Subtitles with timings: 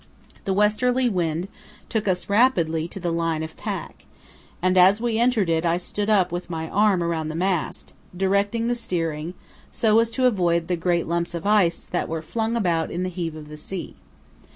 [0.45, 1.47] The westerly wind
[1.87, 4.05] took us rapidly to the line of pack,
[4.59, 8.67] and as we entered it I stood up with my arm around the mast, directing
[8.67, 9.35] the steering,
[9.71, 13.09] so as to avoid the great lumps of ice that were flung about in the
[13.09, 13.95] heave of the sea.